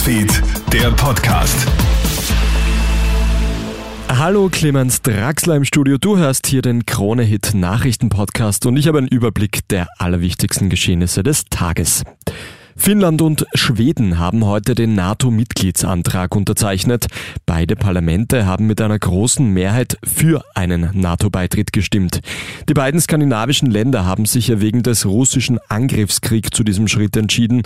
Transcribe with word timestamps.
Newsfeed, 0.00 0.42
der 0.72 0.90
Podcast. 0.92 1.66
Hallo 4.08 4.48
Clemens 4.50 5.02
Draxler 5.02 5.56
im 5.56 5.66
Studio. 5.66 5.98
Du 5.98 6.16
hörst 6.16 6.46
hier 6.46 6.62
den 6.62 6.86
Krone-Hit 6.86 7.52
Nachrichten-Podcast 7.52 8.64
und 8.64 8.78
ich 8.78 8.88
habe 8.88 8.96
einen 8.96 9.08
Überblick 9.08 9.68
der 9.68 9.88
allerwichtigsten 9.98 10.70
Geschehnisse 10.70 11.22
des 11.22 11.44
Tages. 11.50 12.04
Finnland 12.76 13.22
und 13.22 13.46
Schweden 13.54 14.18
haben 14.18 14.44
heute 14.44 14.74
den 14.74 14.94
NATO-Mitgliedsantrag 14.94 16.34
unterzeichnet. 16.34 17.06
Beide 17.46 17.76
Parlamente 17.76 18.46
haben 18.46 18.66
mit 18.66 18.80
einer 18.80 18.98
großen 18.98 19.46
Mehrheit 19.46 19.98
für 20.04 20.44
einen 20.54 20.90
NATO-Beitritt 20.92 21.72
gestimmt. 21.72 22.20
Die 22.68 22.74
beiden 22.74 23.00
skandinavischen 23.00 23.70
Länder 23.70 24.04
haben 24.04 24.24
sich 24.24 24.48
ja 24.48 24.60
wegen 24.60 24.82
des 24.82 25.06
russischen 25.06 25.58
Angriffskriegs 25.68 26.50
zu 26.50 26.64
diesem 26.64 26.88
Schritt 26.88 27.16
entschieden. 27.16 27.62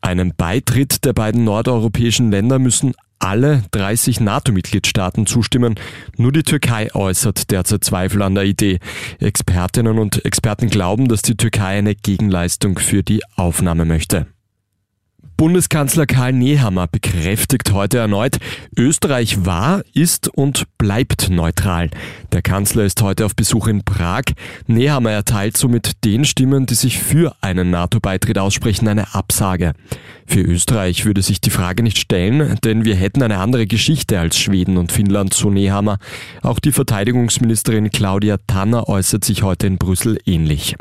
Einem 0.00 0.32
Beitritt 0.36 1.04
der 1.04 1.12
beiden 1.12 1.44
nordeuropäischen 1.44 2.30
Länder 2.30 2.58
müssen 2.58 2.94
alle 3.18 3.62
30 3.70 4.20
NATO-Mitgliedstaaten 4.20 5.26
zustimmen. 5.26 5.76
Nur 6.16 6.32
die 6.32 6.42
Türkei 6.42 6.94
äußert 6.94 7.50
derzeit 7.50 7.84
Zweifel 7.84 8.22
an 8.22 8.34
der 8.34 8.44
Idee. 8.44 8.78
Expertinnen 9.20 9.98
und 9.98 10.24
Experten 10.24 10.68
glauben, 10.68 11.08
dass 11.08 11.22
die 11.22 11.36
Türkei 11.36 11.78
eine 11.78 11.94
Gegenleistung 11.94 12.78
für 12.78 13.02
die 13.02 13.22
Aufnahme 13.36 13.84
möchte. 13.84 14.26
Bundeskanzler 15.36 16.06
Karl 16.06 16.32
Nehammer 16.32 16.86
bekräftigt 16.86 17.72
heute 17.72 17.98
erneut, 17.98 18.38
Österreich 18.74 19.44
war, 19.44 19.82
ist 19.92 20.28
und 20.28 20.64
bleibt 20.78 21.28
neutral. 21.28 21.90
Der 22.32 22.40
Kanzler 22.40 22.84
ist 22.84 23.02
heute 23.02 23.26
auf 23.26 23.36
Besuch 23.36 23.66
in 23.66 23.84
Prag. 23.84 24.22
Nehammer 24.66 25.10
erteilt 25.10 25.58
somit 25.58 26.04
den 26.06 26.24
Stimmen, 26.24 26.64
die 26.64 26.74
sich 26.74 26.98
für 26.98 27.36
einen 27.42 27.68
NATO-Beitritt 27.68 28.38
aussprechen, 28.38 28.88
eine 28.88 29.14
Absage. 29.14 29.74
Für 30.26 30.40
Österreich 30.40 31.04
würde 31.04 31.20
sich 31.20 31.42
die 31.42 31.50
Frage 31.50 31.82
nicht 31.82 31.98
stellen, 31.98 32.58
denn 32.64 32.86
wir 32.86 32.96
hätten 32.96 33.22
eine 33.22 33.36
andere 33.36 33.66
Geschichte 33.66 34.18
als 34.18 34.38
Schweden 34.38 34.78
und 34.78 34.90
Finnland, 34.90 35.34
so 35.34 35.50
Nehammer. 35.50 35.98
Auch 36.40 36.60
die 36.60 36.72
Verteidigungsministerin 36.72 37.90
Claudia 37.90 38.38
Tanner 38.46 38.88
äußert 38.88 39.22
sich 39.22 39.42
heute 39.42 39.66
in 39.66 39.76
Brüssel 39.76 40.18
ähnlich. 40.24 40.76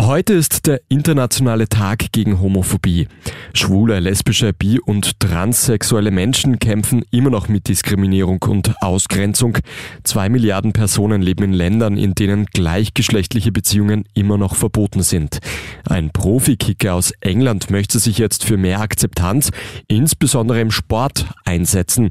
Heute 0.00 0.32
ist 0.34 0.66
der 0.66 0.80
internationale 0.88 1.68
Tag 1.68 2.10
gegen 2.10 2.40
Homophobie. 2.40 3.06
Schwule, 3.52 4.00
lesbische, 4.00 4.52
bi- 4.52 4.80
und 4.80 5.20
transsexuelle 5.20 6.10
Menschen 6.10 6.58
kämpfen 6.58 7.04
immer 7.12 7.30
noch 7.30 7.48
mit 7.48 7.68
Diskriminierung 7.68 8.42
und 8.42 8.74
Ausgrenzung. 8.82 9.58
Zwei 10.02 10.28
Milliarden 10.28 10.72
Personen 10.72 11.22
leben 11.22 11.44
in 11.44 11.52
Ländern, 11.52 11.96
in 11.96 12.16
denen 12.16 12.46
gleichgeschlechtliche 12.46 13.52
Beziehungen 13.52 14.04
immer 14.14 14.36
noch 14.36 14.56
verboten 14.56 15.02
sind. 15.02 15.38
Ein 15.88 16.10
Profikicker 16.10 16.94
aus 16.94 17.12
England 17.20 17.70
möchte 17.70 18.00
sich 18.00 18.18
jetzt 18.18 18.44
für 18.44 18.56
mehr 18.56 18.80
Akzeptanz, 18.80 19.52
insbesondere 19.86 20.60
im 20.60 20.72
Sport, 20.72 21.26
einsetzen. 21.44 22.10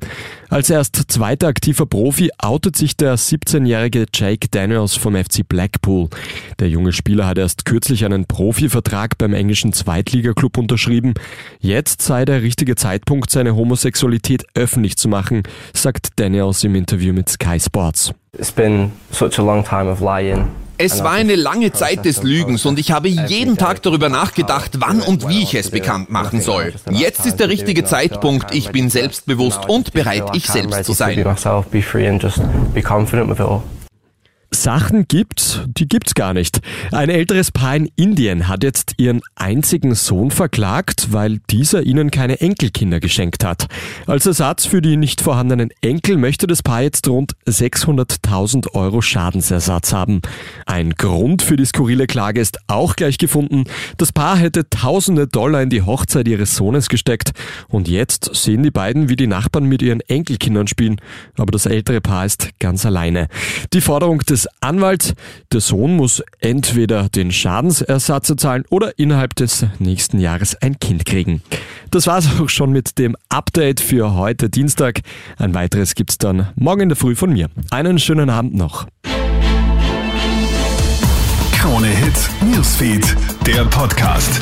Als 0.50 0.70
erst 0.70 1.12
zweiter 1.12 1.48
aktiver 1.48 1.86
Profi 1.86 2.32
outet 2.38 2.78
sich 2.78 2.96
der 2.96 3.18
17-jährige 3.18 4.06
Jake 4.14 4.48
Daniels 4.50 4.96
vom 4.96 5.16
FC 5.16 5.48
Blackpool. 5.48 6.10
Der 6.60 6.70
junge 6.70 6.94
Spieler 6.94 7.28
hat 7.28 7.38
erst 7.38 7.66
kürzlich 7.74 8.06
einen 8.06 8.26
Profivertrag 8.26 9.18
beim 9.18 9.34
englischen 9.34 9.74
Zweitligaklub 9.74 10.60
unterschrieben. 10.60 11.16
Jetzt 11.60 12.04
sei 12.04 12.24
der 12.24 12.44
richtige 12.44 12.76
Zeitpunkt, 12.76 13.32
seine 13.32 13.56
Homosexualität 13.56 14.46
öffentlich 14.54 14.96
zu 14.96 15.08
machen, 15.08 15.42
sagt 15.74 16.10
Daniels 16.18 16.64
im 16.64 16.76
Interview 16.76 17.14
mit 17.14 17.30
Sky 17.30 17.60
Sports. 17.60 18.14
It's 18.38 18.52
been 18.52 18.92
such 19.10 19.40
a 19.40 19.42
long 19.42 19.64
time 19.64 19.92
of 19.92 20.02
lying. 20.02 20.50
Es 20.78 21.04
war 21.04 21.14
eine 21.14 21.34
lange 21.34 21.72
Zeit 21.72 22.06
des 22.06 22.22
Lügens 22.22 22.64
und 22.68 22.78
ich 22.78 22.92
habe 22.92 23.08
jeden 23.08 23.58
Tag 23.58 23.82
darüber 23.82 24.08
nachgedacht, 24.08 24.74
wann 24.78 25.02
und 25.02 25.28
wie 25.28 25.42
ich 25.42 25.56
es 25.56 25.72
bekannt 25.72 26.12
machen 26.12 26.42
soll. 26.42 26.76
Jetzt 26.92 27.26
ist 27.26 27.38
der 27.38 27.50
richtige 27.50 27.86
Zeitpunkt. 27.86 28.54
Ich 28.54 28.70
bin 28.70 28.92
selbstbewusst 28.92 29.68
und 29.68 29.94
bereit, 29.94 30.26
ich 30.34 30.46
selbst 30.46 30.86
zu 30.86 30.94
sein. 30.94 31.26
Sachen 34.64 35.10
gibt's, 35.10 35.60
die 35.68 35.90
gibt's 35.90 36.16
gar 36.16 36.34
nicht. 36.34 36.62
Ein 36.94 37.10
älteres 37.10 37.52
Paar 37.52 37.76
in 37.76 37.92
Indien 37.98 38.48
hat 38.48 38.64
jetzt 38.64 38.94
ihren 38.96 39.20
einzigen 39.36 39.94
Sohn 39.94 40.32
verklagt, 40.32 41.12
weil 41.12 41.42
dieser 41.50 41.84
ihnen 41.84 42.12
keine 42.12 42.40
Enkelkinder 42.40 43.02
geschenkt 43.02 43.44
hat. 43.44 43.68
Als 44.08 44.26
Ersatz 44.26 44.66
für 44.66 44.82
die 44.82 44.96
nicht 44.96 45.20
vorhandenen 45.20 45.72
Enkel 45.82 46.16
möchte 46.16 46.48
das 46.48 46.64
Paar 46.64 46.82
jetzt 46.82 47.10
rund 47.10 47.34
600.000 47.46 48.74
Euro 48.74 49.02
Schadensersatz 49.02 49.92
haben. 49.92 50.22
Ein 50.66 50.92
Grund 50.92 51.42
für 51.42 51.58
die 51.58 51.66
skurrile 51.66 52.08
Klage 52.08 52.40
ist 52.40 52.58
auch 52.68 52.96
gleich 52.96 53.18
gefunden. 53.18 53.66
Das 53.98 54.14
Paar 54.14 54.38
hätte 54.38 54.70
tausende 54.70 55.28
Dollar 55.28 55.62
in 55.62 55.72
die 55.72 55.82
Hochzeit 55.82 56.26
ihres 56.30 56.56
Sohnes 56.56 56.88
gesteckt 56.88 57.32
und 57.68 57.90
jetzt 57.90 58.34
sehen 58.34 58.64
die 58.64 58.72
beiden, 58.72 59.10
wie 59.10 59.18
die 59.18 59.28
Nachbarn 59.28 59.66
mit 59.66 59.82
ihren 59.82 60.00
Enkelkindern 60.00 60.68
spielen. 60.68 61.02
Aber 61.38 61.52
das 61.52 61.66
ältere 61.66 62.00
Paar 62.00 62.26
ist 62.26 62.58
ganz 62.60 62.86
alleine. 62.86 63.28
Die 63.74 63.82
Forderung 63.82 64.20
des 64.20 64.48
Anwalts. 64.62 65.14
Der 65.52 65.62
Sohn 65.62 65.96
muss 65.96 66.24
entweder 66.40 67.10
den 67.10 67.32
Schadensersatz 67.32 68.34
zahlen 68.38 68.64
oder 68.70 68.98
innerhalb 68.98 69.36
des 69.36 69.66
nächsten 69.80 70.20
Jahres 70.20 70.56
ein 70.56 70.80
Kind 70.80 71.06
kriegen. 71.06 71.42
Das 71.92 72.08
war's 72.08 72.28
auch 72.40 72.50
schon 72.50 72.72
mit 72.72 72.98
dem 72.98 73.16
Update 73.30 73.80
für 73.80 74.16
heute 74.16 74.50
Dienstag. 74.50 75.02
Ein 75.38 75.54
weiteres 75.54 75.96
gibt's 75.96 76.18
dann 76.18 76.50
morgen 76.56 76.82
in 76.82 76.90
der 76.90 76.96
Früh 76.96 77.16
von 77.16 77.32
mir. 77.32 77.50
Einen 77.72 78.00
schönen 78.00 78.30
Abend 78.30 78.56
noch. 78.56 78.88
Krone 81.54 81.88
Hits, 81.88 82.30
Newsfeed, 82.42 83.16
der 83.48 83.64
Podcast. 83.66 84.42